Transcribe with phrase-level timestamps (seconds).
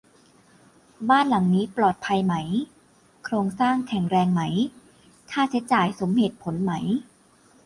[1.09, 2.35] บ้านหลังนี้ ปลอดภัยไหม
[3.23, 4.41] โครงสร้างแข็งแรงไหม
[5.31, 6.73] ค่าใช้จ่ายสมเหตุผลไหม